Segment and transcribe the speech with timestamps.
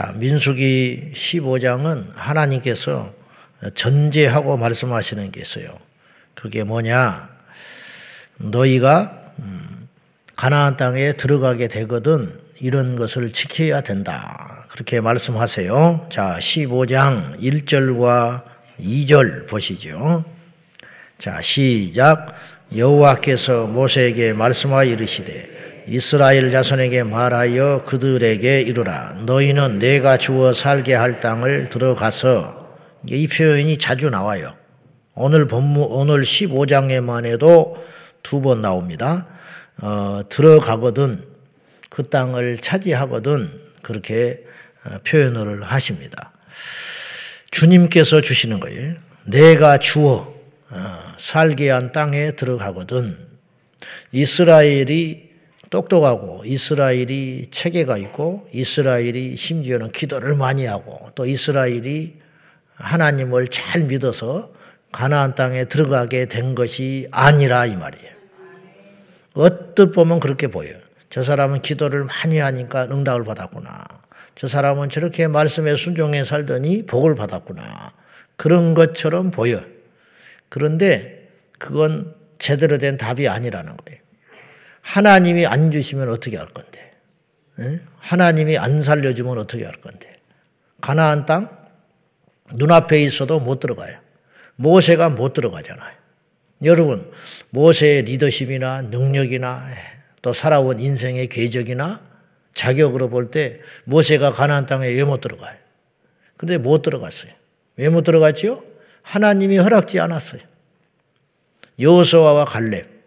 [0.00, 3.12] 자, 민수기 15장은 하나님께서
[3.74, 5.76] 전제하고 말씀하시는 게 있어요.
[6.36, 7.28] 그게 뭐냐?
[8.36, 9.88] 너희가 음,
[10.36, 14.68] 가나안 땅에 들어가게 되거든 이런 것을 지켜야 된다.
[14.68, 16.06] 그렇게 말씀하세요.
[16.10, 18.44] 자, 15장 1절과
[18.78, 20.24] 2절 보시죠.
[21.18, 22.36] 자, 시작.
[22.76, 25.57] 여호와께서 모세에게 말씀하여 이르시되
[25.88, 32.76] 이스라엘 자손에게 말하여 그들에게 이르라 너희는 내가 주어 살게 할 땅을 들어가서
[33.06, 34.54] 이 표현이 자주 나와요.
[35.14, 37.76] 오늘 본문 오늘 15장에만 해도
[38.22, 39.26] 두 번 나옵니다.
[39.80, 41.24] 어, 들어가거든
[41.88, 44.44] 그 땅을 차지하거든 그렇게
[44.84, 46.32] 어, 표현을 하십니다.
[47.50, 48.94] 주님께서 주시는 거예요.
[49.24, 50.34] 내가 주어
[50.70, 50.76] 어,
[51.16, 53.16] 살게 한 땅에 들어가거든
[54.12, 55.27] 이스라엘이
[55.70, 62.16] 똑똑하고 이스라엘이 체계가 있고 이스라엘이 심지어는 기도를 많이 하고 또 이스라엘이
[62.76, 64.52] 하나님을 잘 믿어서
[64.92, 68.12] 가나안 땅에 들어가게 된 것이 아니라 이 말이에요.
[69.34, 70.76] 어뜻 보면 그렇게 보여요.
[71.10, 73.84] 저 사람은 기도를 많이 하니까 응답을 받았구나.
[74.34, 77.92] 저 사람은 저렇게 말씀에 순종해 살더니 복을 받았구나.
[78.36, 79.60] 그런 것처럼 보여.
[80.48, 84.00] 그런데 그건 제대로 된 답이 아니라는 거예요.
[84.88, 86.92] 하나님이 안 주시면 어떻게 할 건데?
[87.98, 90.16] 하나님이 안 살려주면 어떻게 할 건데?
[90.80, 91.50] 가나안 땅
[92.54, 93.98] 눈앞에 있어도 못 들어가요.
[94.56, 95.94] 모세가 못 들어가잖아요.
[96.64, 97.10] 여러분,
[97.50, 99.62] 모세의 리더십이나 능력이나
[100.22, 102.00] 또 살아온 인생의 궤적이나
[102.54, 105.54] 자격으로 볼 때 모세가 가나안 땅에 왜 못 들어가요?
[106.38, 107.30] 근데 못 들어갔어요.
[107.76, 108.62] 왜 못 들어갔지요?
[109.02, 110.40] 하나님이 허락지 않았어요.
[111.78, 112.97] 여호수아와 갈렙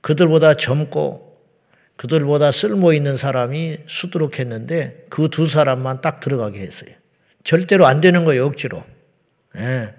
[0.00, 1.30] 그들보다 젊고
[1.96, 6.90] 그들보다 쓸모 있는 사람이 수두룩했는데 그 두 사람만 딱 들어가게 했어요.
[7.44, 8.82] 절대로 안 되는 거예요, 억지로.
[9.58, 9.94] 예.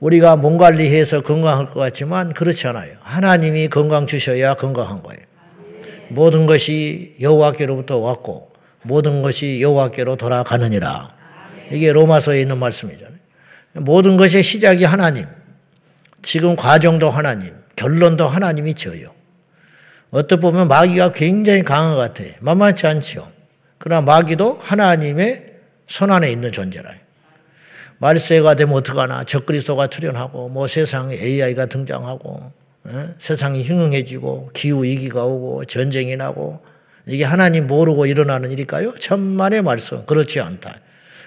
[0.00, 2.96] 우리가 몸 관리해서 건강할 것 같지만 그렇지 않아요.
[3.00, 5.20] 하나님이 건강 주셔야 건강한 거예요.
[6.08, 8.50] 모든 것이 여호와께로부터 왔고
[8.82, 11.08] 모든 것이 여호와께로 돌아가느니라.
[11.70, 13.18] 이게 로마서에 있는 말씀이잖아요.
[13.74, 15.26] 모든 것의 시작이 하나님.
[16.22, 17.54] 지금 과정도 하나님.
[17.76, 19.17] 결론도 하나님이 지어요.
[20.10, 22.32] 어떻게 보면 마귀가 굉장히 강한 것 같아요.
[22.40, 23.30] 만만치 않죠.
[23.78, 25.46] 그러나 마귀도 하나님의
[25.86, 26.90] 손 안에 있는 존재라.
[27.98, 29.24] 말세가 되면 어떡하나.
[29.24, 32.52] 적그리스도가 출현하고 뭐 세상에 AI가 등장하고
[32.84, 33.14] 어?
[33.18, 36.60] 세상이 흉흉해지고 기후 위기가 오고 전쟁이 나고
[37.06, 38.94] 이게 하나님 모르고 일어나는 일일까요?
[38.94, 40.78] 천만의 말씀 그렇지 않다.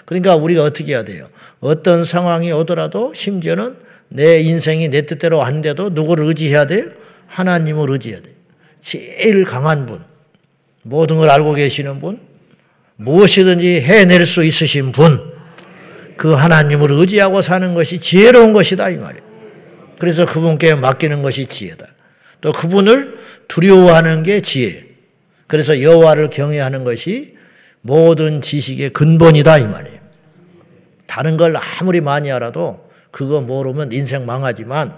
[0.05, 1.27] 그러니까 우리가 어떻게 해야 돼요?
[1.59, 3.77] 어떤 상황이 오더라도 심지어는
[4.09, 6.85] 내 인생이 내 뜻대로 안 돼도 누구를 의지해야 돼요?
[7.27, 8.40] 하나님을 의지해야 돼요.
[8.81, 10.03] 제일 강한 분,
[10.83, 12.19] 모든 걸 알고 계시는 분,
[12.97, 15.31] 무엇이든지 해낼 수 있으신 분,
[16.17, 19.23] 그 하나님을 의지하고 사는 것이 지혜로운 것이다 이 말이에요.
[19.97, 21.85] 그래서 그분께 맡기는 것이 지혜다.
[22.41, 24.85] 또 그분을 두려워하는 게 지혜.
[25.47, 27.37] 그래서 여호와를 경외하는 것이
[27.81, 29.99] 모든 지식의 근본이다 이 말이에요.
[31.07, 34.95] 다른 걸 아무리 많이 알아도 그거 모르면 인생 망하지만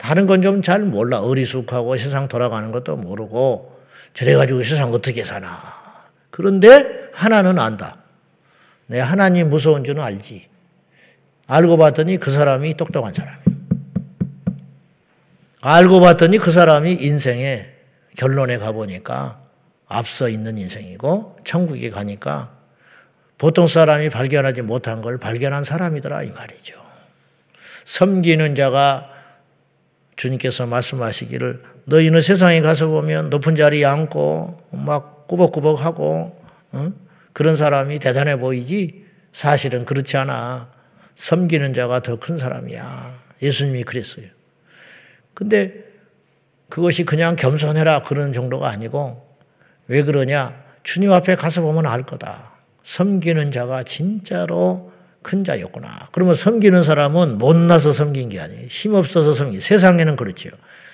[0.00, 1.20] 다른 건 좀 잘 몰라.
[1.20, 3.78] 어리숙하고 세상 돌아가는 것도 모르고
[4.14, 5.60] 저래가지고 세상 어떻게 사나.
[6.30, 7.98] 그런데 하나는 안다.
[8.86, 10.48] 내 하나님 무서운 줄은 알지.
[11.46, 13.44] 알고 봤더니 그 사람이 똑똑한 사람이야.
[15.60, 17.70] 알고 봤더니 그 사람이 인생의
[18.16, 19.38] 결론에 가보니까
[19.86, 22.52] 앞서 있는 인생이고 천국에 가니까
[23.36, 26.80] 보통 사람이 발견하지 못한 걸 발견한 사람이더라 이 말이죠.
[27.84, 29.10] 섬기는 자가
[30.20, 36.38] 주님께서 말씀하시기를 너희는 세상에 가서 보면 높은 자리에 앉고 막 꾸벅꾸벅하고
[36.72, 36.92] 어?
[37.32, 40.68] 그런 사람이 대단해 보이지 사실은 그렇지 않아.
[41.14, 43.18] 섬기는 자가 더 큰 사람이야.
[43.40, 44.26] 예수님이 그랬어요.
[45.32, 45.72] 근데
[46.68, 49.26] 그것이 그냥 겸손해라 그런 정도가 아니고
[49.86, 50.62] 왜 그러냐?
[50.82, 52.58] 주님 앞에 가서 보면 알 거다.
[52.82, 54.92] 섬기는 자가 진짜로
[55.22, 56.08] 큰 자였구나.
[56.12, 58.66] 그러면 섬기는 사람은 못나서 섬긴 게 아니에요.
[58.68, 59.60] 힘 없어서 섬기.
[59.60, 60.50] 세상에는 그렇죠.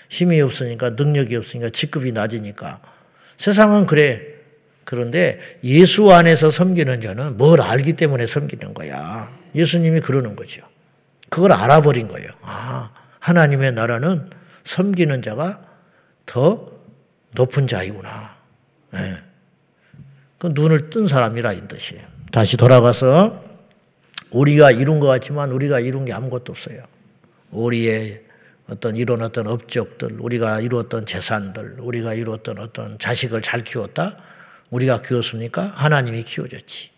[0.08, 2.80] 힘이 없으니까 능력이 없으니까 직급이 낮으니까.
[3.36, 4.20] 세상은 그래.
[4.84, 9.30] 그런데 예수 안에서 섬기는 자는 뭘 알기 때문에 섬기는 거야.
[9.54, 10.62] 예수님이 그러는 거죠.
[11.28, 12.28] 그걸 알아버린 거예요.
[12.42, 14.30] 아, 하나님의 나라는
[14.62, 15.60] 섬기는 자가
[16.24, 16.70] 더
[17.32, 18.36] 높은 자이구나.
[18.92, 19.16] 네.
[20.38, 22.04] 그 눈을 뜬 사람이라 이 뜻이에요.
[22.30, 23.45] 다시 돌아가서
[24.32, 26.82] 우리가 이룬 것 같지만 우리가 이룬 게 아무것도 없어요.
[27.50, 28.24] 우리의
[28.68, 34.16] 어떤 이룬 어떤 업적들, 우리가 이루었던 재산들, 우리가 이루었던 어떤 자식을 잘 키웠다?
[34.70, 35.62] 우리가 키웠습니까?
[35.62, 36.90] 하나님이 키워줬지.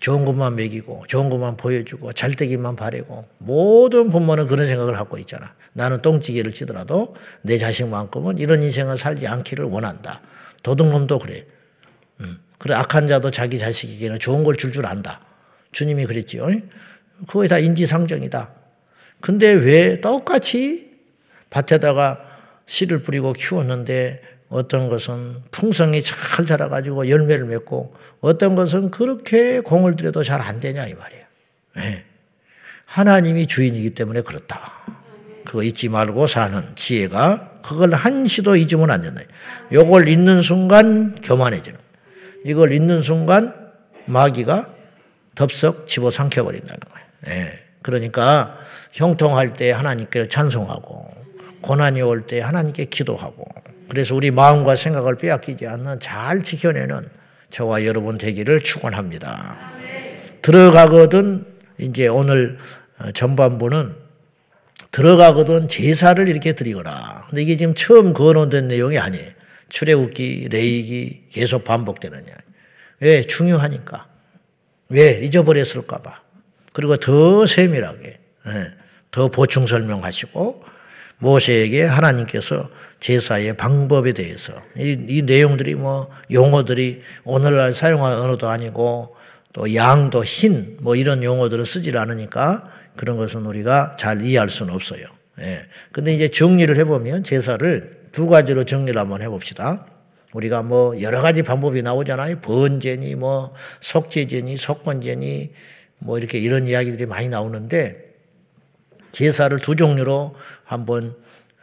[0.00, 5.54] 좋은 것만 먹이고 좋은 것만 보여주고 잘되기만 바래고 모든 부모는 그런 생각을 갖고 있잖아.
[5.72, 10.20] 나는 똥찌개를 치더라도 내 자식만큼은 이런 인생을 살지 않기를 원한다.
[10.64, 11.46] 도둑놈도 그래.
[12.20, 12.40] 음.
[12.58, 15.20] 그래 악한 자도 자기 자식에게는 좋은 걸 줄줄 줄 안다.
[15.72, 16.46] 주님이 그랬지요.
[17.26, 18.50] 그거에 다 인지상정이다.
[19.20, 20.90] 근데 왜 똑같이
[21.50, 22.20] 밭에다가
[22.66, 30.22] 씨를 뿌리고 키웠는데 어떤 것은 풍성이 잘 자라가지고 열매를 맺고 어떤 것은 그렇게 공을 들여도
[30.22, 31.24] 잘 안 되냐 이 말이에요.
[31.76, 32.04] 네.
[32.84, 34.72] 하나님이 주인이기 때문에 그렇다.
[35.46, 39.22] 그거 잊지 말고 사는 지혜가 그걸 한시도 잊으면 안 된다.
[39.72, 41.78] 요걸 잊는 순간 교만해지는
[42.44, 43.54] 이걸 잊는 순간
[44.06, 44.71] 마귀가
[45.34, 47.06] 덥석 집어 삼켜버린다는 거예요.
[47.26, 47.52] 네.
[47.82, 48.56] 그러니까
[48.92, 51.08] 형통할 때 하나님께 찬송하고
[51.62, 53.44] 고난이 올 때 하나님께 기도하고
[53.88, 57.08] 그래서 우리 마음과 생각을 빼앗기지 않는 잘 지켜내는
[57.50, 59.58] 저와 여러분 되기를 축원합니다.
[60.42, 61.44] 들어가거든
[61.78, 62.58] 이제 오늘
[62.98, 63.94] 어, 전반부는
[64.90, 67.26] 들어가거든 제사를 이렇게 드리거라.
[67.28, 69.30] 근데 이게 지금 처음 거론된 내용이 아니에요.
[69.68, 72.26] 출애굽기, 레이기 계속 반복되느냐.
[73.00, 74.06] 왜 중요하니까.
[74.92, 76.20] 왜 잊어버렸을까봐.
[76.72, 78.52] 그리고 더 세밀하게, 예,
[79.10, 80.64] 더 보충 설명하시고
[81.18, 82.68] 모세에게 하나님께서
[83.00, 89.16] 제사의 방법에 대해서 이, 이 내용들이 뭐 용어들이 오늘날 사용하는 언어도 아니고
[89.52, 95.04] 또 양도 흰 뭐 이런 용어들을 쓰질 않으니까 그런 것은 우리가 잘 이해할 수는 없어요.
[95.40, 95.60] 예.
[95.92, 99.86] 근데 이제 정리를 해보면 제사를 두 가지로 정리를 한번 해봅시다.
[100.32, 102.40] 우리가 뭐 여러 가지 방법이 나오잖아요.
[102.40, 105.52] 번제니 뭐 속죄제니 속건제니
[105.98, 108.12] 뭐 이렇게 이런 이야기들이 많이 나오는데
[109.10, 110.34] 제사를 두 종류로
[110.64, 111.14] 한번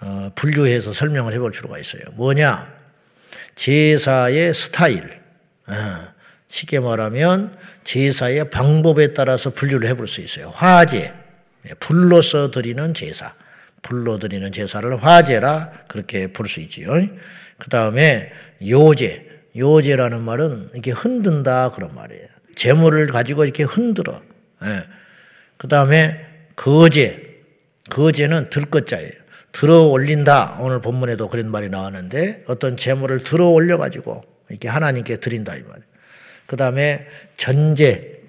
[0.02, 2.04] 어, 분류해서 설명을 해볼 필요가 있어요.
[2.14, 2.74] 뭐냐?
[3.56, 5.04] 제사의 스타일.
[5.68, 5.74] 어,
[6.48, 10.52] 쉽게 말하면 제사의 방법에 따라서 분류를 해볼 수 있어요.
[10.56, 11.14] 화제,
[11.68, 13.34] 예, 불로서 드리는 제사.
[13.82, 16.92] 불로 드리는 제사를 화제라 그렇게 볼수 있지요.
[17.60, 18.32] 그 다음에
[18.68, 19.28] 요제.
[19.56, 22.28] 요제라는 말은 이렇게 흔든다 그런 말이에요.
[22.56, 24.22] 재물을 가지고 이렇게 흔들어.
[24.64, 24.84] 예.
[25.58, 26.26] 그 다음에
[26.56, 27.42] 거제.
[27.90, 29.12] 거제는 들것자예요.
[29.52, 30.58] 들어 올린다.
[30.60, 35.80] 오늘 본문에도 그런 말이 나왔는데 어떤 재물을 들어 올려 가지고 이렇게 하나님께 드린다 이 말.
[36.46, 37.08] 그다음에
[37.38, 38.20] 전제.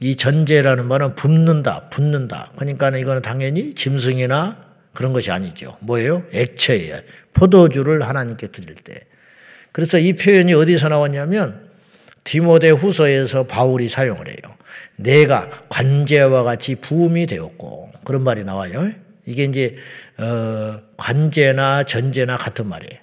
[0.00, 2.50] 이 전제라는 말은 붓는다, 붓는다.
[2.56, 4.63] 그러니까 이거는 당연히 짐승이나
[4.94, 5.76] 그런 것이 아니죠.
[5.80, 6.24] 뭐예요?
[6.32, 7.00] 액체예요.
[7.34, 9.00] 포도주를 하나님께 드릴 때.
[9.72, 11.68] 그래서 이 표현이 어디서 나왔냐면
[12.22, 14.36] 디모데 후서에서 바울이 사용을 해요.
[14.96, 18.90] 내가 관제와 같이 부음이 되었고 그런 말이 나와요.
[19.26, 19.76] 이게 이제
[20.18, 23.00] 어, 관제나 전제나 같은 말이에요.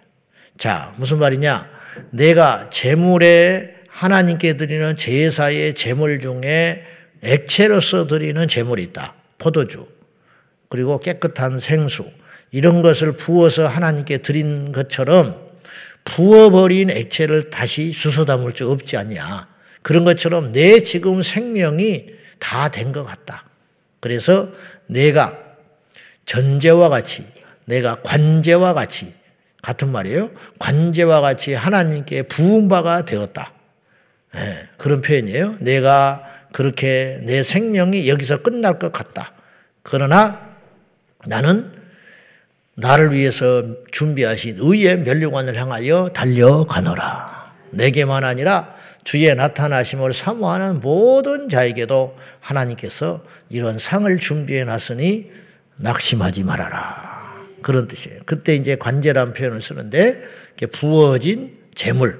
[0.57, 1.69] 자, 무슨 말이냐?
[2.11, 6.83] 내가 재물에 하나님께 드리는 제사의 재물 중에
[7.23, 9.15] 액체로서 드리는 재물이 있다.
[9.37, 9.87] 포도주.
[10.71, 12.05] 그리고 깨끗한 생수.
[12.49, 15.51] 이런 것을 부어서 하나님께 드린 것처럼
[16.05, 19.47] 부어버린 액체를 다시 주워 담을 수 없지 않냐.
[19.83, 22.07] 그런 것처럼 내 지금 생명이
[22.39, 23.45] 다 된 것 같다.
[23.99, 24.49] 그래서
[24.87, 25.37] 내가
[26.25, 27.25] 전제와 같이
[27.65, 29.13] 내가 관제와 같이
[29.61, 30.31] 같은 말이에요.
[30.57, 33.53] 관제와 같이 하나님께 부음바가 되었다.
[34.33, 34.39] 네,
[34.77, 35.57] 그런 표현이에요.
[35.59, 39.33] 내가 그렇게 내 생명이 여기서 끝날 것 같다.
[39.83, 40.50] 그러나
[41.27, 41.71] 나는
[42.75, 47.53] 나를 위해서 준비하신 의의 멸류관을 향하여 달려가노라.
[47.71, 55.31] 내게만 아니라 주의 나타나심을 사모하는 모든 자에게도 하나님께서 이런 상을 준비해 놨으니
[55.77, 57.11] 낙심하지 말아라.
[57.61, 58.21] 그런 뜻이에요.
[58.25, 60.21] 그때 이제 관제란 표현을 쓰는데
[60.71, 62.19] 부어진 재물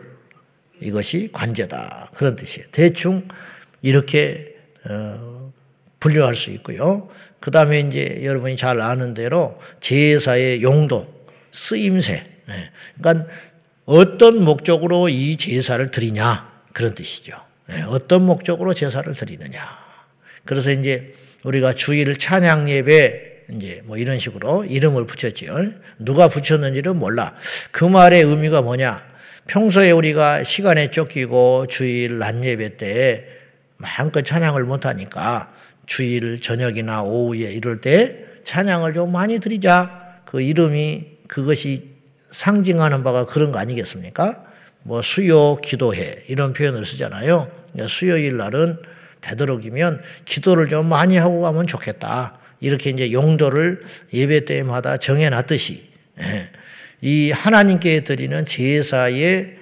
[0.80, 2.12] 이것이 관제다.
[2.16, 2.68] 그런 뜻이에요.
[2.72, 3.28] 대충
[3.82, 4.56] 이렇게
[4.90, 5.54] 어,
[6.00, 7.10] 분류할 수 있고요.
[7.42, 11.12] 그 다음에 이제 여러분이 잘 아는 대로 제사의 용도,
[11.52, 12.24] 쓰임새.
[12.48, 12.70] 네.
[12.98, 13.28] 그러니까
[13.86, 17.36] 어떤 목적으로 이 제사를 드리냐 그런 뜻이죠.
[17.68, 17.82] 네.
[17.82, 19.60] 어떤 목적으로 제사를 드리느냐.
[20.46, 25.56] 그래서 이제 우리가 주일 찬양 예배 이제 뭐 이런 식으로 이름을 붙였지요.
[25.98, 27.36] 누가 붙였는지는 몰라.
[27.72, 29.04] 그 말의 의미가 뭐냐?
[29.48, 33.28] 평소에 우리가 시간에 쫓기고 주일 낮 예배 때
[33.78, 35.52] 마음껏 찬양을 못 하니까
[35.92, 40.22] 주일 저녁이나 오후에 이럴 때 찬양을 좀 많이 드리자.
[40.24, 41.90] 그 이름이 그것이
[42.32, 44.42] 상징하는 바가 그런 거 아니겠습니까?
[44.84, 47.52] 뭐 수요 기도회 이런 표현을 쓰잖아요.
[47.90, 48.78] 수요일 날은
[49.20, 52.40] 되도록이면 기도를 좀 많이 하고 가면 좋겠다.
[52.62, 53.82] 이렇게 이제 용도를
[54.14, 55.90] 예배 때마다 정해놨듯이
[56.22, 56.50] 예.
[57.02, 59.58] 이 하나님께 드리는 제사의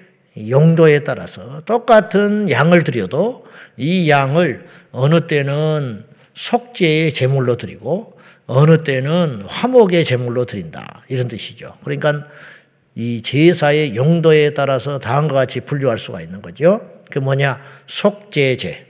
[0.48, 6.08] 용도에 따라서 똑같은 양을 드려도 이 양을 어느 때는
[6.39, 8.17] 속죄의 제물로 드리고
[8.48, 11.03] 어느 때는 화목의 제물로 드린다.
[11.10, 11.75] 이런 뜻이죠.
[11.84, 12.27] 그러니까
[12.96, 16.81] 이 제사의 용도에 따라서 다음과 같이 분류할 수가 있는 거죠.
[17.12, 17.62] 그 뭐냐?
[17.88, 18.86] 속죄제.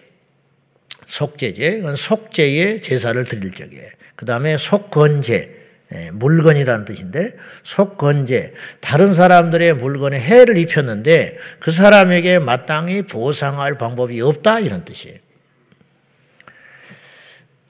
[1.07, 1.77] 속죄제.
[1.77, 3.89] 그건 속죄의 제사를 드릴 적에.
[4.15, 5.57] 그 다음에 속건제.
[5.91, 7.31] 예, 물건이라는 뜻인데
[7.63, 15.17] 속건제 다른 사람들의 물건에 해를 입혔는데 그 사람에게 마땅히 보상할 방법이 없다 이런 뜻이에요.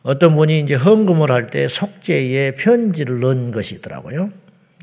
[0.09, 4.31] 어떤 분이 이제 헌금을 할 때 속죄에 편지를 넣은 것이 있더라고요.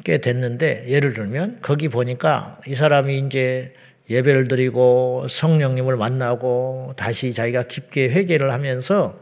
[0.05, 3.75] 꽤 됐는데 예를 들면 거기 보니까 이 사람이 이제
[4.09, 9.19] 예배를 드리고 성령님을 만나고 다시 자기가 깊게 회개를 하면서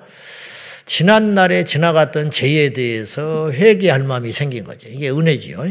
[0.85, 4.91] 지난날에 지나갔던 죄에 대해서 회개할 마음이 생긴 거죠.
[4.91, 5.65] 이게 은혜지요.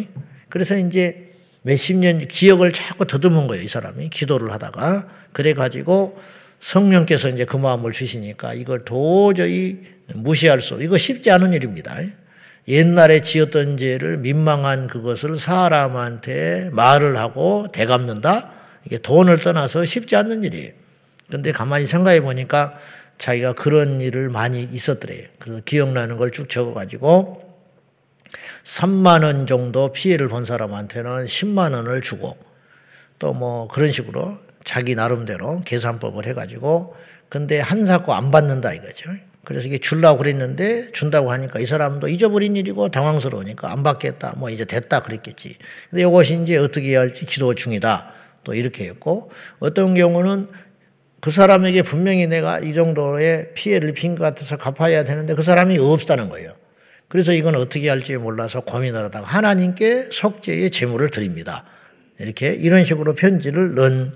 [0.49, 1.29] 그래서 이제
[1.61, 3.63] 몇십 년 기억을 자꾸 더듬은 거예요.
[3.63, 6.17] 이 사람이 기도를 하다가 그래 가지고
[6.59, 11.97] 성령께서 이제 그 마음을 주시니까 이걸 도저히 무시할 수, 이거 쉽지 않은 일입니다.
[12.67, 18.51] 옛날에 지었던 죄를 민망한 그것을 사람한테 말을 하고 대갚는다?
[18.85, 20.71] 이게 돈을 떠나서 쉽지 않는 일이에요.
[21.27, 22.77] 그런데 가만히 생각해 보니까
[23.17, 25.27] 자기가 그런 일을 많이 있었더래요.
[25.39, 27.41] 그래서 기억나는 걸 쭉 적어가지고
[28.63, 32.37] 3만 원 정도 피해를 본 사람한테는 10만 원을 주고
[33.19, 36.95] 또 뭐 그런 식으로 자기 나름대로 계산법을 해가지고
[37.29, 39.11] 근데 한 사고 안 받는다 이거죠.
[39.45, 44.35] 그래서 이게 줄라고 그랬는데 준다고 하니까 이 사람도 잊어버린 일이고 당황스러우니까 안 받겠다.
[44.37, 45.57] 뭐 이제 됐다 그랬겠지.
[45.89, 48.13] 근데 이것이 이제 어떻게 해야 할지 기도 중이다.
[48.43, 50.47] 또 이렇게 했고 어떤 경우는
[51.19, 56.29] 그 사람에게 분명히 내가 이 정도의 피해를 입힌 것 같아서 갚아야 되는데 그 사람이 없다는
[56.29, 56.53] 거예요.
[57.07, 61.65] 그래서 이건 어떻게 할지 몰라서 고민을 하다가 하나님께 속죄의 제물을 드립니다.
[62.19, 64.13] 이렇게 이런 식으로 편지를 넣은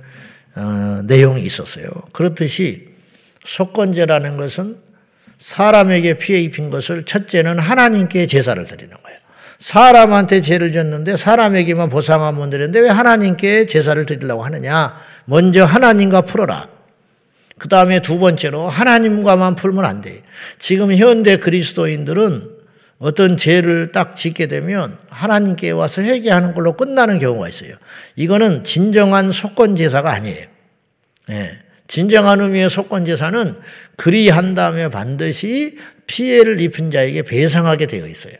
[0.55, 1.87] 어, 내용이 있었어요.
[2.13, 2.89] 그렇듯이
[3.45, 4.86] 속건제라는 것은
[5.37, 9.19] 사람에게 피해 입힌 것을 첫째는 하나님께 제사를 드리는 거예요.
[9.59, 14.97] 사람한테 죄를 졌는데 사람에게만 보상하면 되는데 왜 하나님께 제사를 드리려고 하느냐?
[15.25, 16.67] 먼저 하나님과 풀어라.
[17.57, 20.21] 그 다음에 두 번째로 하나님과만 풀면 안 돼.
[20.59, 22.57] 지금 현대 그리스도인들은
[22.99, 27.73] 어떤 죄를 딱 짓게 되면 하나님께 와서 회개하는 걸로 끝나는 경우가 있어요.
[28.15, 30.45] 이거는 진정한 속건 제사가 아니에요.
[31.27, 31.59] 네.
[31.87, 33.55] 진정한 의미의 속건 제사는
[33.95, 38.33] 그리한 다음에 반드시 피해를 입은 자에게 배상하게 되어 있어요.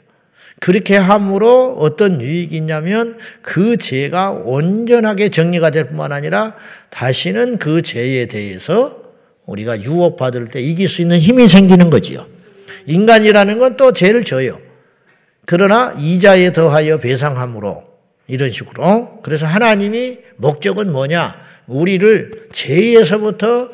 [0.60, 6.56] 그렇게 함으로 어떤 유익이 있냐면 그 죄가 온전하게 정리가 될 뿐만 아니라
[6.89, 9.01] 다시는 그 죄에 대해서
[9.46, 12.25] 우리가 유혹받을 때 이길 수 있는 힘이 생기는 거지요.
[12.88, 14.60] 인간이라는 건 또 죄를 져요.
[15.46, 17.84] 그러나 이자에 더하여 배상함으로
[18.27, 19.22] 이런 식으로.
[19.24, 21.36] 그래서 하나님이 목적은 뭐냐?
[21.67, 23.69] 우리를 죄에서부터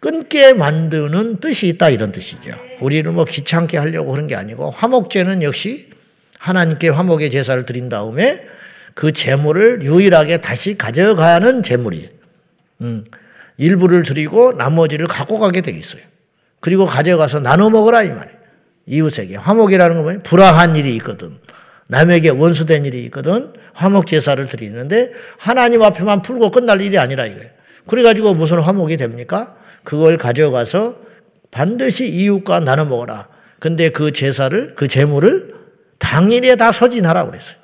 [0.00, 2.52] 끊게 만드는 뜻이 있다 이런 뜻이죠.
[2.80, 5.90] 우리를 뭐 귀찮게 하려고 그런 게 아니고 화목제는 역시
[6.38, 8.42] 하나님께 화목의 제사를 드린 다음에
[8.94, 12.08] 그 재물을 유일하게 다시 가져가는 재물이
[12.80, 13.04] 음,
[13.58, 16.02] 일부를 드리고 나머지를 갖고 가게 되 있어요.
[16.60, 18.40] 그리고 가져가서 나눠 먹으라 이 말이에요.
[18.86, 20.22] 이웃에게 화목이라는 건 뭐예요?
[20.22, 21.38] 불화한 일이 있거든.
[21.90, 23.52] 남에게 원수된 일이 있거든.
[23.74, 27.48] 화목 제사를 드리는데 하나님 앞에만 풀고 끝날 일이 아니라 이거예요.
[27.86, 29.56] 그래가지고 무슨 화목이 됩니까?
[29.82, 30.96] 그걸 가져가서
[31.50, 33.28] 반드시 이웃과 나눠 먹어라.
[33.58, 35.54] 근데 그 제사를, 그 재물을
[35.98, 37.56] 당일에 다 소진하라 그랬어요.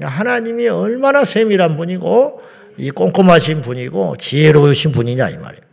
[0.00, 2.42] 하나님이 얼마나 세밀한 분이고,
[2.76, 5.64] 이 꼼꼼하신 분이고, 지혜로우신 분이냐, 이 말이에요.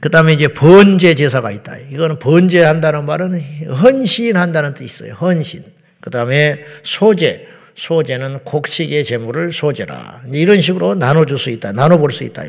[0.00, 1.76] 그 다음에 이제 번제 제사가 있다.
[1.90, 3.40] 이거는 번제한다는 말은
[3.70, 5.14] 헌신한다는 뜻이 있어요.
[5.14, 5.77] 헌신.
[6.08, 7.46] 그 다음에 소제.
[7.74, 10.22] 소재는 곡식의 재물을 소재라.
[10.32, 11.72] 이런 식으로 나눠줄 수 있다.
[11.72, 12.44] 나눠볼 수 있다.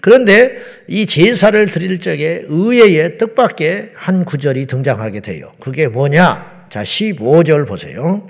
[0.00, 5.52] 그런데 이 제사를 드릴 적에 의외의 뜻밖의 한 구절이 등장하게 돼요.
[5.60, 6.66] 그게 뭐냐?
[6.70, 8.28] 자, 15절 보세요.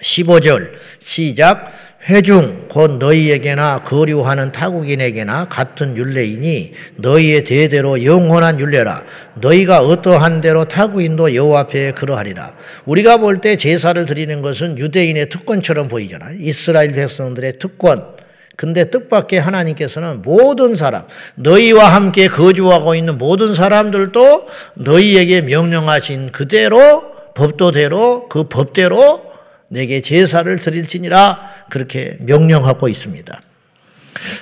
[0.00, 1.72] 15절 시작
[2.04, 9.02] 회중 곧 너희에게나 거류하는 타국인에게나 같은 율례이니 너희의 대대로 영원한 율례라.
[9.34, 12.54] 너희가 어떠한 대로 타국인도 여호와 앞에 그러하리라.
[12.86, 16.26] 우리가 볼 때 제사를 드리는 것은 유대인의 특권처럼 보이잖아.
[16.38, 18.16] 이스라엘 백성들의 특권.
[18.56, 21.04] 근데 뜻밖의 하나님께서는 모든 사람,
[21.36, 29.27] 너희와 함께 거주하고 있는 모든 사람들도 너희에게 명령하신 그대로 법도대로 그 법대로
[29.68, 33.40] 내게 제사를 드릴지니라 그렇게 명령하고 있습니다.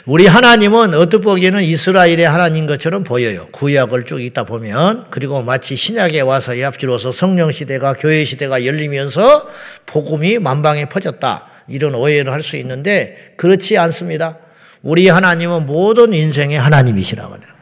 [0.06, 3.47] 우리 하나님은 어떻게 보기에는 이스라엘의 하나님 것처럼 보여요.
[3.52, 9.49] 구약을 쭉 읽다 보면 그리고 마치 신약에 와서 앞뒤로서 성령 시대가 교회 시대가 열리면서
[9.85, 11.47] 복음이 만방에 퍼졌다.
[11.68, 14.38] 이런 오해를 할 수 있는데 그렇지 않습니다.
[14.83, 17.55] 우리 하나님은 모든 인생의 하나님이시라고요.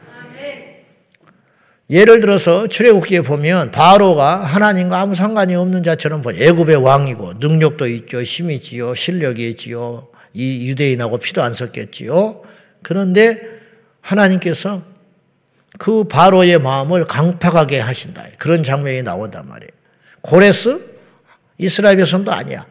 [1.89, 6.23] 예를 들어서 출애굽기에 보면 바로가 하나님과 아무 상관이 없는 자처럼.
[6.27, 8.23] 애굽의 왕이고 능력도 있죠.
[8.23, 8.95] 힘이 있지요.
[8.95, 10.07] 실력이 있지요.
[10.33, 12.41] 이 유대인하고 피도 안 섞였지요.
[12.81, 13.39] 그런데
[14.01, 14.81] 하나님께서
[15.77, 18.25] 그 바로의 마음을 강팍하게 하신다.
[18.39, 19.69] 그런 장면이 나온단 말이에요.
[20.21, 20.79] 고레스
[21.57, 22.65] 이스라엘 백성도 아니야.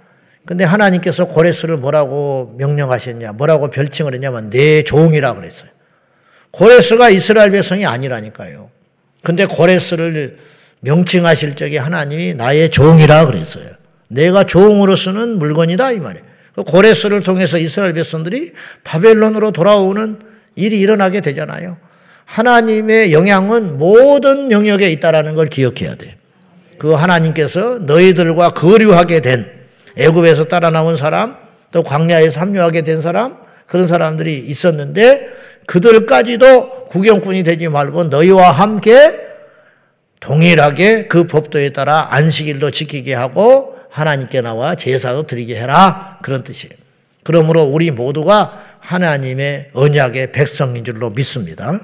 [0.44, 3.32] 근데 하나님께서 고레스를 뭐라고 명령하셨냐?
[3.32, 5.70] 뭐라고 별칭을 했냐면 내 종이라 그랬어요.
[6.50, 8.73] 고레스가 이스라엘 백성이 아니라니까요.
[9.24, 10.38] 근데 고레스를
[10.80, 13.64] 명칭하실 적에 하나님이 나의 종이라 그랬어요.
[14.08, 16.24] 내가 종으로 쓰는 물건이다 이 말이에요.
[16.54, 18.52] 그 고레스를 통해서 이스라엘 백성들이
[18.84, 20.18] 바벨론으로 돌아오는
[20.54, 21.78] 일이 일어나게 되잖아요.
[22.26, 26.16] 하나님의 영향은 모든 영역에 있다라는 걸 기억해야 돼.
[26.78, 29.50] 그 하나님께서 너희들과 거류하게 된
[29.96, 31.36] 애굽에서 따라 나온 사람,
[31.72, 35.28] 또 광야에서 합류하게 된 사람, 그런 사람들이 있었는데
[35.66, 39.20] 그들까지도 구경꾼이 되지 말고 너희와 함께
[40.20, 46.18] 동일하게 그 법도에 따라 안식일도 지키게 하고 하나님께 나와 제사도 드리게 해라.
[46.22, 46.74] 그런 뜻이에요.
[47.22, 51.80] 그러므로 우리 모두가 하나님의 언약의 백성인 줄로 믿습니다.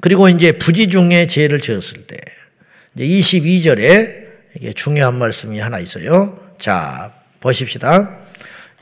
[0.00, 2.16] 그리고 이제 부지 중에 죄를 지었을 때,
[2.94, 4.26] 이제 22절에
[4.56, 6.38] 이게 중요한 말씀이 하나 있어요.
[6.58, 8.18] 자, 보십시다.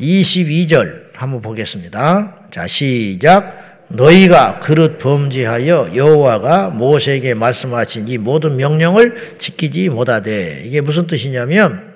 [0.01, 2.49] 22절 한번 보겠습니다.
[2.51, 3.63] 자, 시작.
[3.89, 11.95] 너희가 그릇 범죄하여 여호와가 모세에게 말씀하신 이 모든 명령을 지키지 못하되 이게 무슨 뜻이냐면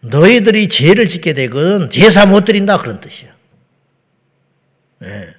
[0.00, 3.30] 너희들이 죄를 짓게 되건 제사 못 드린다 그런 뜻이야.
[5.00, 5.35] 네.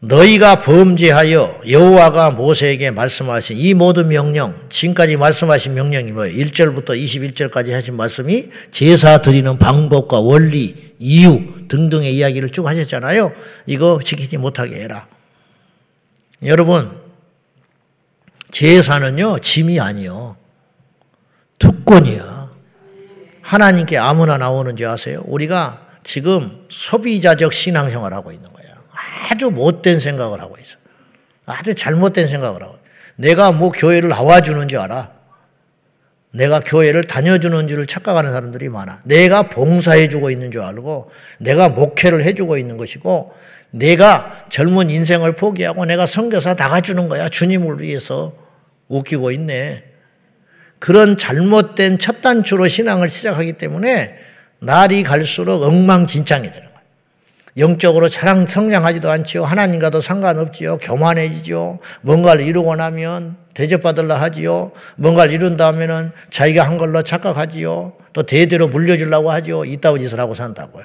[0.00, 6.44] 너희가 범죄하여 여호와가 모세에게 말씀하신 이 모든 명령, 지금까지 말씀하신 명령이 뭐예요?
[6.44, 13.32] 1절부터 21절까지 하신 말씀이 제사 드리는 방법과 원리, 이유 등등의 이야기를 쭉 하셨잖아요.
[13.66, 15.08] 이거 지키지 못하게 해라.
[16.44, 16.96] 여러분,
[18.52, 20.36] 제사는요, 짐이 아니요.
[21.58, 22.48] 특권이야.
[23.42, 25.22] 하나님께 아무나 나오는 줄 아세요?
[25.26, 28.67] 우리가 지금 소비자적 신앙생활 하고 있는 거예요.
[29.30, 30.76] 아주 못된 생각을 하고 있어.
[31.46, 32.78] 아주 잘못된 생각을 하고.
[33.16, 35.12] 내가 뭐 교회를 나와주는 줄 알아.
[36.30, 39.00] 내가 교회를 다녀주는 줄을 착각하는 사람들이 많아.
[39.04, 43.34] 내가 봉사해주고 있는 줄 알고, 내가 목회를 해주고 있는 것이고,
[43.70, 47.28] 내가 젊은 인생을 포기하고 내가 성교사 나가주는 거야.
[47.28, 48.32] 주님을 위해서.
[48.88, 49.84] 웃기고 있네.
[50.78, 54.16] 그런 잘못된 첫 단추로 신앙을 시작하기 때문에
[54.60, 56.68] 날이 갈수록 엉망진창이 되는
[57.58, 59.44] 영적으로 자랑 성장하지도 않지요.
[59.44, 60.78] 하나님과도 상관없지요.
[60.78, 61.80] 교만해지죠.
[62.02, 64.70] 뭔가를 이루고 나면 대접받으려 하지요.
[64.96, 67.94] 뭔가를 이룬 다음에는 자기가 한 걸로 착각하지요.
[68.12, 69.64] 또 대대로 물려주려고 하지요.
[69.64, 70.84] 이따위 짓을 하고 산다고요.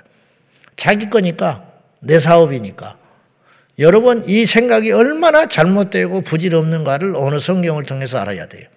[0.75, 1.65] 자기 거니까
[1.99, 2.97] 내 사업이니까.
[3.79, 8.67] 여러분 이 생각이 얼마나 잘못되고 부질없는가를 어느 성경을 통해서 알아야 돼요.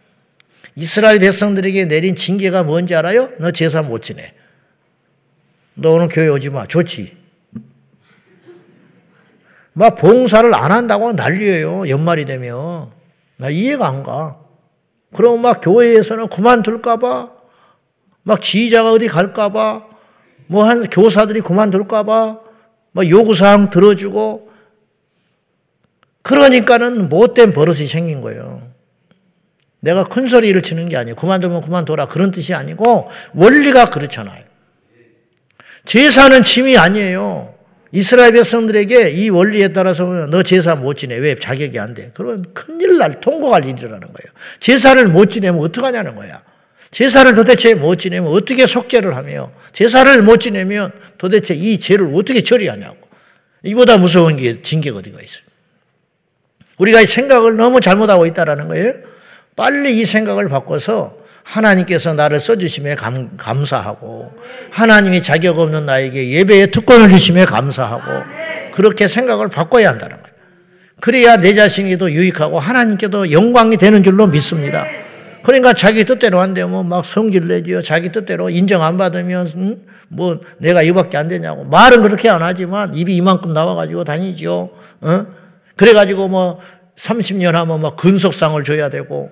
[0.74, 3.30] 이스라엘 백성들에게 내린 징계가 뭔지 알아요?
[3.38, 4.34] 너 제사 못 지내.
[5.74, 6.66] 너 오늘 교회 오지 마.
[6.66, 7.25] 좋지.
[9.78, 11.90] 막 봉사를 안 한다고 난리예요.
[11.90, 12.90] 연말이 되면.
[13.36, 14.38] 나 이해가 안 가.
[15.14, 17.30] 그럼 막 교회에서는 그만둘까봐,
[18.22, 19.84] 막 지휘자가 어디 갈까봐,
[20.46, 22.40] 뭐 한 교사들이 그만둘까봐,
[22.92, 24.50] 막 요구사항 들어주고,
[26.22, 28.62] 그러니까는 못된 버릇이 생긴 거예요.
[29.80, 31.16] 내가 큰 소리를 치는 게 아니에요.
[31.16, 32.06] 그만두면 그만둬라.
[32.06, 34.42] 그런 뜻이 아니고, 원리가 그렇잖아요.
[35.84, 37.55] 제사는 짐이 아니에요.
[37.96, 41.16] 이스라엘 백성들에게 이 원리에 따라서 너 제사 못 지내.
[41.16, 42.10] 왜 자격이 안 돼?
[42.12, 44.32] 그런 큰일 날, 통곡할 일이라는 거예요.
[44.60, 46.42] 제사를 못 지내면 어떡하냐는 거야.
[46.90, 52.98] 제사를 도대체 못 지내면 어떻게 속죄를 하며 제사를 못 지내면 도대체 이 죄를 어떻게 처리하냐고.
[53.62, 55.46] 이보다 무서운 게 징계가 어디가 있어요.
[56.76, 58.92] 우리가 이 생각을 너무 잘못하고 있다라는 거예요.
[59.56, 64.32] 빨리 이 생각을 바꿔서 하나님께서 나를 써주심에 감, 감사하고
[64.70, 68.24] 하나님이 자격 없는 나에게 예배의 특권을 주심에 감사하고
[68.74, 70.36] 그렇게 생각을 바꿔야 한다는 거예요.
[71.00, 74.84] 그래야 내 자신에도 유익하고 하나님께도 영광이 되는 줄로 믿습니다.
[75.44, 77.80] 그러니까 자기 뜻대로 안 되면 막 성질 내지요.
[77.80, 79.86] 자기 뜻대로 인정 안 받으면 음?
[80.08, 84.70] 뭐 내가 이밖에 안 되냐고 말은 그렇게 안 하지만 입이 이만큼 나와가지고 다니죠.
[85.00, 85.26] 어?
[85.76, 86.60] 그래가지고 뭐
[86.96, 89.30] 30년 하면 막 근속상을 줘야 되고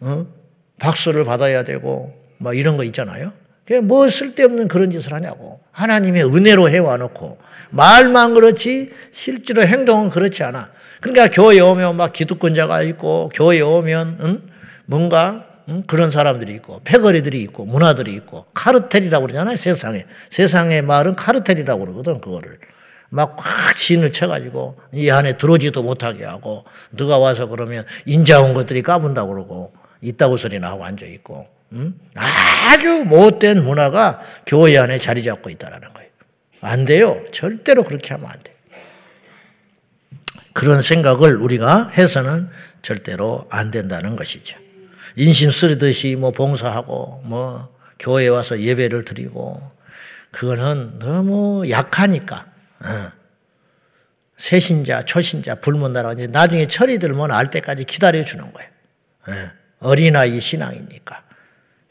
[0.00, 0.26] 어?
[0.78, 3.32] 박수를 받아야 되고 뭐 이런 거 있잖아요.
[3.82, 5.60] 뭐 쓸데없는 그런 짓을 하냐고.
[5.72, 7.38] 하나님의 은혜로 해와놓고
[7.70, 10.70] 말만 그렇지 실제로 행동은 그렇지 않아.
[11.00, 14.42] 그러니까 교회에 오면 막 기득권자가 있고 교회에 오면 응?
[14.86, 15.82] 뭔가 응?
[15.86, 22.58] 그런 사람들이 있고 패거리들이 있고 문화들이 있고 카르텔이라고 그러잖아요 세상에 세상의 말은 카르텔이라고 그러거든 그거를
[23.08, 29.32] 막꽉 진을 쳐가지고 이 안에 들어오지도 못하게 하고 누가 와서 그러면 인자 온 것들이 까분다고
[29.32, 29.72] 그러고
[30.04, 31.94] 있다고 소리나 하고 앉아 있고 응?
[32.14, 36.10] 아주 못된 문화가 교회 안에 자리 잡고 있다라는 거예요.
[36.60, 37.22] 안 돼요.
[37.32, 38.54] 절대로 그렇게 하면 안 돼요.
[40.52, 42.48] 그런 생각을 우리가 해서는
[42.80, 44.56] 절대로 안 된다는 것이죠.
[45.16, 49.60] 인심 쓰듯이 뭐 봉사하고 뭐 교회 와서 예배를 드리고
[50.30, 52.46] 그거는 너무 약하니까
[52.84, 53.24] 어.
[54.36, 58.68] 세신자, 초신자, 불문나라 나중에 철이 들면 알 때까지 기다려 주는 거예요.
[59.28, 59.63] 어.
[59.84, 61.22] 어린아이 신앙이니까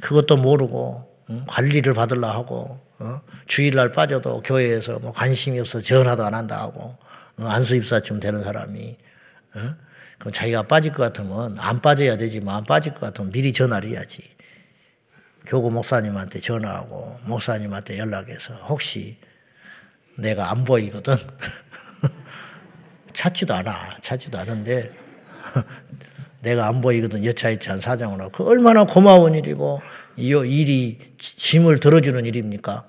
[0.01, 1.10] 그것도 모르고
[1.47, 3.21] 관리를 받으려 하고 어?
[3.45, 6.97] 주일날 빠져도 교회에서 뭐 관심이 없어 전화도 안 한다 하고
[7.38, 8.97] 안수 입사쯤 되는 사람이
[10.23, 14.23] 그럼 자기가 빠질 것 같으면 안 빠져야 되지만 안 빠질 것 같으면 미리 전화를 해야지.
[15.45, 19.17] 교구 목사님한테 전화하고 목사님한테 연락해서 혹시
[20.17, 21.17] 내가 안 보이거든.
[23.13, 23.97] 찾지도 않아.
[23.99, 24.93] 찾지도 않은데
[26.43, 27.25] 내가 안 보이거든.
[27.25, 28.29] 여차여차한 사정으로.
[28.29, 29.82] 그 얼마나 고마운 일이고
[30.17, 32.86] 이 일이 짐을 들어주는 일입니까?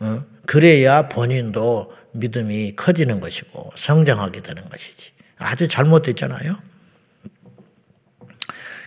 [0.00, 0.24] 어?
[0.46, 5.10] 그래야 본인도 믿음이 커지는 것이고 성장하게 되는 것이지.
[5.38, 6.56] 아주 잘못됐잖아요.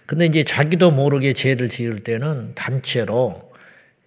[0.06, 3.52] 근데 이제 자기도 모르게 죄를 지을 때는 단체로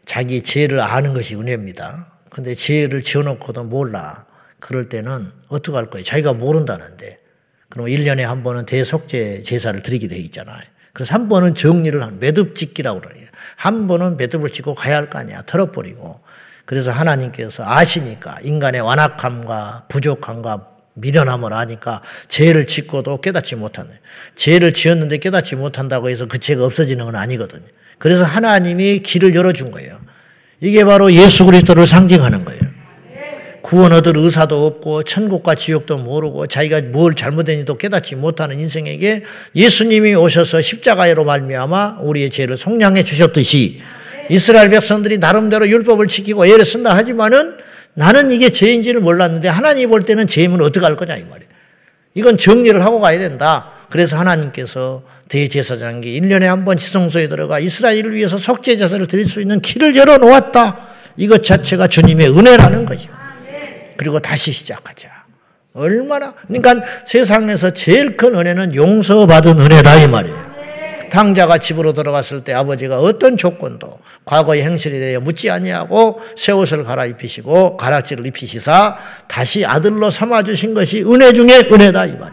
[0.05, 2.13] 자기 죄를 아는 것이 은혜입니다.
[2.31, 4.27] 근데 죄를 지어놓고도 몰라.
[4.61, 6.05] 그럴 때는 어떡할 거예요?
[6.05, 7.24] 자기가 모른다는데.
[7.75, 10.61] 그럼 1년에 한 번은 대속제 제사를 드리게 돼 있잖아요.
[10.93, 13.27] 그래서 한 번은 정리를 한 매듭 짓기라고 그래요.
[13.57, 15.43] 한 번은 매듭을 짓고 가야 할 거 아니야.
[15.43, 16.21] 털어버리고.
[16.67, 23.91] 그래서 하나님께서 아시니까 인간의 완악함과 부족함과 미련함을 아니까 죄를 짓고도 깨닫지 못하네.
[24.37, 27.65] 죄를 지었는데 깨닫지 못한다고 해서 그 죄가 없어지는 건 아니거든요.
[27.99, 29.99] 그래서 하나님이 길을 열어준 거예요.
[30.61, 32.61] 이게 바로 예수 그리스도를 상징하는 거예요.
[33.65, 39.23] 구원 얻을 의사도 없고 천국과 지옥도 모르고 자기가 뭘 잘못했는지도 깨닫지 못하는 인생에게
[39.57, 43.81] 예수님이 오셔서 십자가로 말미암아 우리의 죄를 속량해 주셨듯이
[44.29, 47.57] 이스라엘 백성들이 나름대로 율법을 지키고 예를 쓴다 하지만은
[47.95, 51.49] 나는 이게 죄인지를 몰랐는데 하나님 볼 때는 죄임은 어떻게 할 거냐 이 말이에요.
[52.13, 53.71] 이건 정리를 하고 가야 된다.
[53.89, 59.61] 그래서 하나님께서 대제사장이 1년에 한 번 지성소에 들어가 이스라엘을 위해서 속죄 제사를 드릴 수 있는
[59.63, 60.79] 길을 열어 놓았다.
[61.17, 63.24] 이것 자체가 주님의 은혜라는 거죠.
[63.97, 65.09] 그리고 다시 시작하자.
[65.75, 70.55] 얼마나 그러니까 세상에서 제일 큰 은혜는 용서받은 은혜다 이 말이에요.
[71.11, 77.77] 당자가 집으로 들어갔을 때 아버지가 어떤 조건도 과거의 행실에 대해 묻지 아니하고 새 옷을 갈아입히시고
[77.77, 78.97] 가락지를 입히시사
[79.29, 82.33] 다시 아들로 삼아 주신 것이 은혜 중에 은혜다 이 말.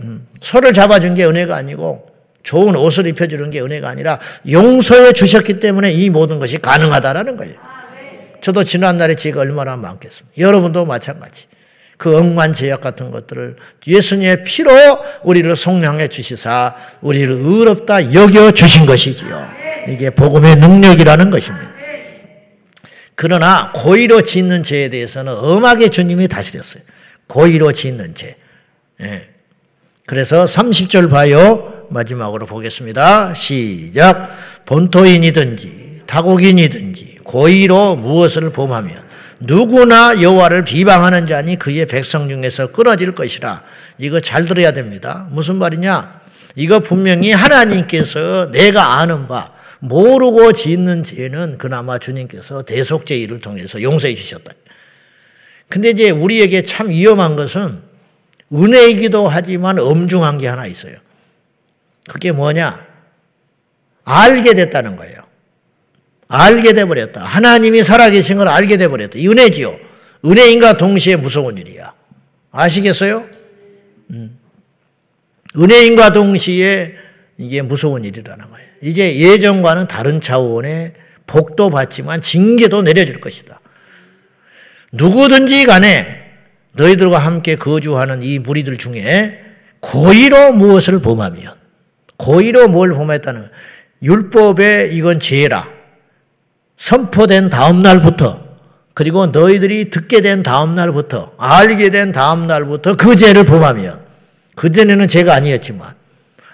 [0.00, 2.08] 음, 소를 잡아준 게 은혜가 아니고
[2.42, 4.18] 좋은 옷을 입혀주는 게 은혜가 아니라
[4.50, 7.54] 용서해 주셨기 때문에 이 모든 것이 가능하다라는 거예요.
[8.42, 10.36] 저도 지난날에 죄가 얼마나 많겠습니까?
[10.36, 11.46] 여러분도 마찬가지.
[11.96, 14.72] 그 억만 제약 같은 것들을 예수님의 피로
[15.22, 19.48] 우리를 속량해 주시사 우리를 의롭다 여겨 주신 것이지요.
[19.88, 21.70] 이게 복음의 능력이라는 것입니다.
[23.14, 26.82] 그러나 고의로 짓는 죄에 대해서는 엄하게 주님이 다스렸어요.
[27.28, 28.36] 고의로 짓는 죄.
[29.00, 29.28] 예.
[30.04, 31.86] 그래서 30절 봐요.
[31.90, 33.34] 마지막으로 보겠습니다.
[33.34, 34.30] 시작.
[34.64, 43.62] 본토인이든지 타국인이든지 고의로 무엇을 범하면 누구나 여호와를 비방하는 자니 그의 백성 중에서 끊어질 것이라.
[43.98, 45.28] 이거 잘 들어야 됩니다.
[45.30, 46.22] 무슨 말이냐?
[46.54, 54.14] 이거 분명히 하나님께서 내가 아는 바 모르고 짓는 죄는 그나마 주님께서 대속죄 일을 통해서 용서해
[54.14, 54.52] 주셨다.
[55.68, 57.80] 근데 이제 우리에게 참 위험한 것은
[58.52, 60.94] 은혜이기도 하지만 엄중한 게 하나 있어요.
[62.08, 62.86] 그게 뭐냐?
[64.04, 65.21] 알게 됐다는 거예요.
[66.32, 67.22] 알게 돼 버렸다.
[67.22, 69.18] 하나님이 살아계신 걸 알게 돼 버렸다.
[69.18, 69.78] 은혜지요.
[70.24, 71.92] 은혜인가 동시에 무서운 일이야.
[72.50, 73.24] 아시겠어요?
[74.10, 74.38] 음.
[75.58, 76.94] 은혜인과 동시에
[77.36, 78.68] 이게 무서운 일이라는 거예요.
[78.80, 80.94] 이제 예전과는 다른 차원의
[81.26, 83.60] 복도 받지만 징계도 내려줄 것이다.
[84.92, 86.30] 누구든지 간에
[86.72, 89.38] 너희들과 함께 거주하는 이 무리들 중에
[89.80, 91.52] 고의로 무엇을 범하면
[92.16, 93.50] 고의로 뭘 범했다는
[94.02, 95.81] 율법에 이건 죄라.
[96.82, 98.40] 선포된 다음 날부터
[98.92, 104.00] 그리고 너희들이 듣게 된 다음 날부터 알게 된 다음 날부터 그 죄를 범하면
[104.56, 105.94] 그 전에는 죄가 아니었지만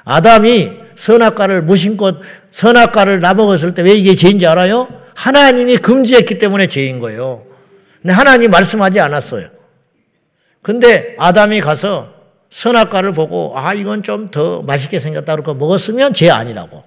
[0.05, 2.13] 아담이 선악과를 무심코
[2.51, 4.87] 선악과를 나먹었을 때 왜 이게 죄인지 알아요?
[5.15, 7.45] 하나님이 금지했기 때문에 죄인 거예요.
[8.03, 9.49] 근데 하나님 말씀하지 않았어요.
[10.61, 12.13] 근데 아담이 가서
[12.51, 16.85] 선악과를 보고 아 이건 좀 더 맛있게 생겼다 그러고 먹었으면 죄 아니라고.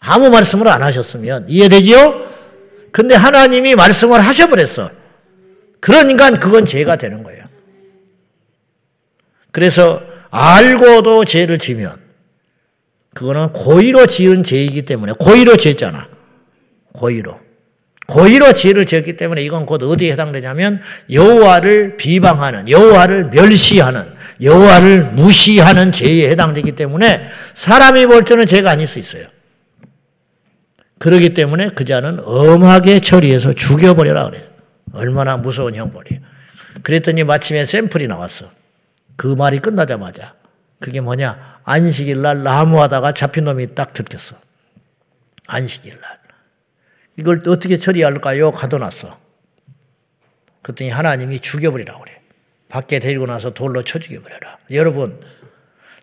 [0.00, 2.33] 아무 말씀을 안 하셨으면 이해되지요?
[2.94, 4.88] 근데 하나님이 말씀을 하셔버렸어.
[5.80, 7.42] 그러니까 그건 죄가 되는 거예요.
[9.50, 11.92] 그래서 알고도 죄를 지면
[13.12, 16.06] 그거는 고의로 지은 죄이기 때문에 고의로 지었잖아.
[16.92, 17.40] 고의로.
[18.06, 20.80] 고의로 죄를 지었기 때문에 이건 곧 어디에 해당되냐면
[21.10, 24.04] 여호와를 비방하는 여호와를 멸시하는
[24.40, 29.33] 여호와를 무시하는 죄에 해당되기 때문에 사람이 볼 때는 죄가 아닐 수 있어요.
[31.04, 34.42] 그러기 때문에 그 자는 엄하게 처리해서 죽여버려라 그래.
[34.94, 36.22] 얼마나 무서운 형벌이에요.
[36.82, 38.50] 그랬더니 마침에 샘플이 나왔어.
[39.16, 40.34] 그 말이 끝나자마자
[40.80, 41.60] 그게 뭐냐?
[41.64, 44.36] 안식일 날 나무하다가 잡힌 놈이 딱 들켰어.
[45.46, 46.20] 안식일 날.
[47.18, 48.52] 이걸 어떻게 처리할까요?
[48.52, 49.14] 가둬놨어.
[50.62, 52.18] 그랬더니 하나님이 죽여버리라고 그래.
[52.70, 54.56] 밖에 데리고 나서 돌로 쳐 죽여버려라.
[54.70, 55.20] 여러분,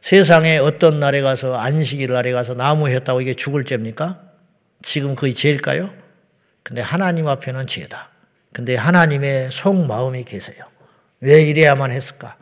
[0.01, 4.30] 세상에 어떤 날에 가서 안식일 날에 가서 나무 했다고 이게 죽을 죄입니까?
[4.81, 5.93] 지금 그게 죄일까요?
[6.63, 8.09] 근데 하나님 앞에는 죄다.
[8.53, 10.65] 근데 하나님의 속마음이 계세요.
[11.21, 12.37] 왜 이래야만 했을까?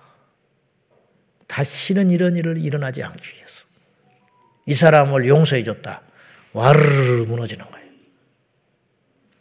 [1.47, 3.63] 다시는 이런 일을 일어나지 않기 위해서.
[4.65, 6.01] 이 사람을 용서해 줬다.
[6.53, 7.79] 와르르 무너지는 거예요.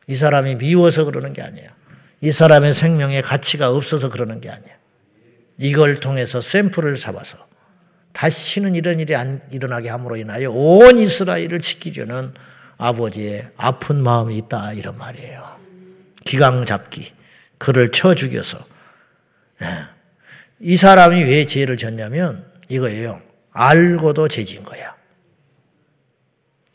[0.06, 1.70] 이 사람이 미워서 그러는 게 아니에요.
[2.20, 4.76] 이 사람의 생명에 가치가 없어서 그러는 게 아니에요.
[5.58, 7.46] 이걸 통해서 샘플을 잡아서
[8.12, 12.32] 다시는 이런 일이 안 일어나게 함으로 인하여 온 이스라엘을 지키려는
[12.78, 15.58] 아버지의 아픈 마음이 있다 이런 말이에요.
[16.24, 17.12] 기강 잡기
[17.58, 18.58] 그를 쳐 죽여서
[19.62, 19.66] 예.
[20.60, 23.20] 이 사람이 왜 죄를 졌냐면 이거예요.
[23.52, 24.94] 알고도 죄진 거야.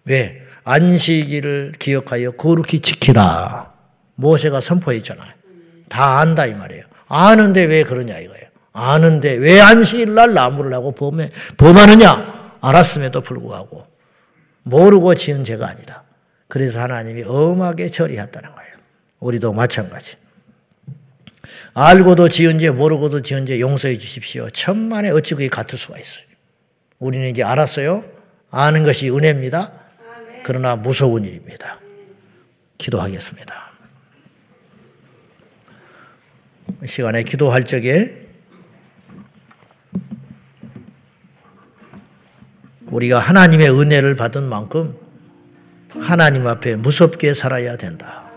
[0.06, 0.42] 왜?
[0.66, 3.74] 안식일을 기억하여 거룩히 지키라.
[4.16, 5.34] 모세가 선포했잖아요.
[5.89, 6.84] 다 안다 이 말이에요.
[7.08, 8.48] 아는데 왜 그러냐 이거예요.
[8.74, 12.58] 아는데 왜 안식일 날 나무를 하고 범해, 범하느냐?
[12.62, 13.86] 알았음에도 불구하고
[14.63, 16.04] 모르고 지은 죄가 아니다.
[16.47, 18.73] 그래서 하나님이 엄하게 처리했다는 거예요.
[19.19, 20.15] 우리도 마찬가지.
[21.73, 24.49] 알고도 지은 죄, 모르고도 지은 죄 용서해 주십시오.
[24.52, 26.28] 천만에 어찌 그게 같을 수가 있어요.
[26.99, 28.06] 우리는 이제 알았어요.
[28.52, 29.71] 아는 것이 은혜입니다.
[30.43, 31.80] 그러나 무서운 일입니다.
[32.78, 33.71] 기도하겠습니다.
[36.86, 38.23] 시간에 기도할 적에
[42.93, 44.95] 우리가 하나님의 은혜를 받은 만큼
[45.99, 48.32] 하나님 앞에 무섭게 살아야 된다.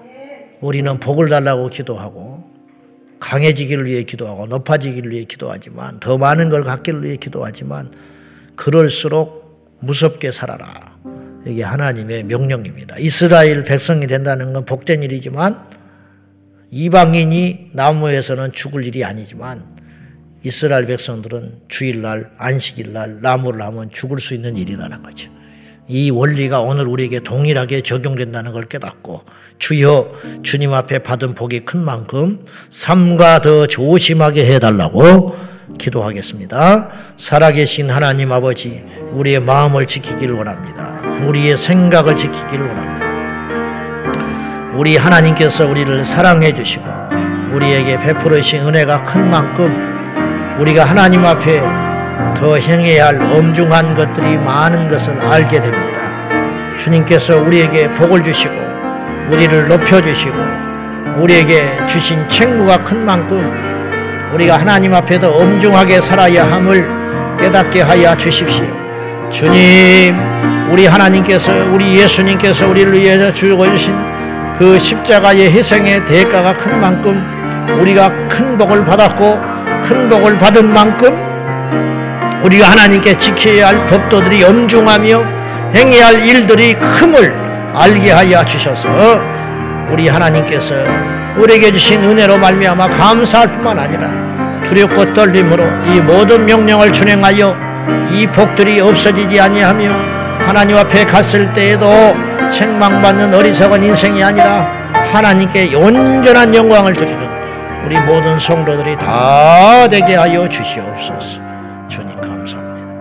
[0.61, 2.45] 우리는 복을 달라고 기도하고
[3.21, 7.91] 강해지기를 위해 기도하고 높아지기를 위해 기도하지만 더 많은 걸 갖기를 위해 기도하지만
[8.57, 10.97] 그럴수록 무섭게 살아라.
[11.47, 12.97] 이게 하나님의 명령입니다.
[12.99, 15.65] 이스라엘 백성이 된다는 건 복된 일이지만
[16.71, 19.76] 이방인이 나무에서는 죽을 일이 아니지만
[20.47, 25.29] 이스라엘 백성들은 주일날, 안식일날 나무를 하면 죽을 수 있는 일이라는 거죠.
[25.89, 29.25] 이 원리가 오늘 우리에게 동일하게 적용된다는 걸 깨닫고
[29.59, 30.13] 주여
[30.45, 35.37] 주님 앞에 받은 복이 큰 만큼 삶과 더 조심하게 해달라고
[35.79, 36.91] 기도하겠습니다.
[37.17, 41.01] 살아계신 하나님 아버지, 우리의 마음을 지키기를 원합니다.
[41.27, 43.05] 우리의 생각을 지키기를 원합니다.
[44.77, 46.85] 우리 하나님께서 우리를 사랑해 주시고
[47.53, 49.96] 우리에게 베풀으신 은혜가 큰 만큼
[50.59, 51.61] 우리가 하나님 앞에
[52.35, 56.77] 더 행해야 할 엄중한 것들이 많은 것을 알게 됩니다.
[56.79, 58.55] 주님께서 우리에게 복을 주시고
[59.31, 60.35] 우리를 높여 주시고
[61.19, 66.89] 우리에게 주신 책무가 큰 만큼 우리가 하나님 앞에 더 엄중하게 살아야 함을
[67.39, 68.67] 깨닫게 하여 주십시오.
[69.31, 70.17] 주님,
[70.71, 73.95] 우리 하나님께서 우리 예수님께서 우리를 위해서 죽어주신
[74.59, 77.23] 그 십자가의 희생의 대가가 큰 만큼
[77.81, 79.56] 우리가 큰 복을 받았고
[79.89, 81.17] 큰 복을 받은 만큼
[82.43, 85.25] 우리가 하나님께 지켜야 할 법도들이 엄중하며
[85.75, 87.33] 행해야 할 일들이 큼을
[87.73, 88.89] 알게 하여 주셔서
[89.91, 90.75] 우리 하나님께서
[91.37, 94.09] 우리에게 주신 은혜로 말미암아 감사할 뿐만 아니라
[94.65, 97.57] 두렵고 떨림으로 이 모든 명령을 준행하여
[98.11, 102.17] 이 복들이 없어지지 아니하며 하나님 앞에 갔을 때에도
[102.49, 104.67] 책망받는 어리석은 인생이 아니라
[105.13, 107.36] 하나님께 온전한 영광을 드리는
[107.85, 111.41] 우리 모든 성도들이 다 되게 하여 주시옵소서.
[111.89, 112.95] 주님 감사합니다.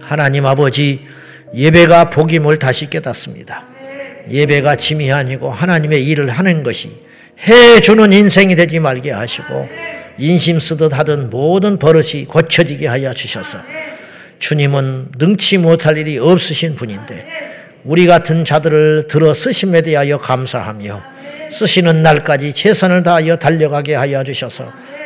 [0.00, 1.06] 하나님 아버지
[1.54, 3.64] 예배가 복임을 다시 깨닫습니다.
[4.30, 6.90] 예배가 짐이 아니고 하나님의 일을 하는 것이
[7.46, 9.68] 해주는 인생이 되지 말게 하시고
[10.18, 13.58] 인심 쓰듯 하던 모든 버릇이 고쳐지게 하여 주셔서
[14.38, 17.26] 주님은 능치 못할 일이 없으신 분인데
[17.84, 21.02] 우리 같은 자들을 들어 쓰심에 대하여 감사하며
[21.52, 24.64] 쓰시는 날까지 최선을 다하여 달려가게 하여 주셔서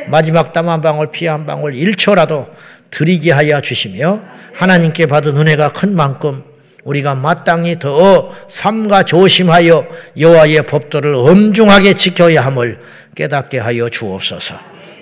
[0.08, 2.46] 마지막 땀 한 방울 피 한 방울 1초라도
[2.90, 4.20] 드리게 하여 주시며
[4.54, 6.44] 하나님께 받은 은혜가 큰 만큼
[6.84, 9.84] 우리가 마땅히 더 삼가 조심하여
[10.18, 12.78] 여호와의 법도를 엄중하게 지켜야 함을
[13.16, 14.54] 깨닫게 하여 주옵소서.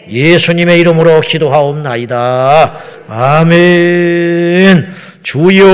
[0.09, 2.79] 예수님의 이름으로 기도하옵나이다.
[3.09, 4.95] 아멘.
[5.23, 5.65] 주여,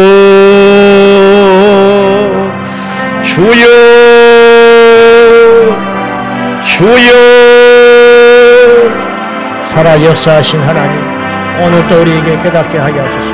[3.25, 4.40] 주여,
[6.81, 6.89] 주여,
[9.61, 10.99] 살아 역사하신 하나님,
[11.63, 13.30] 오늘도 우리에게 깨닫게 하여 주시옵소서.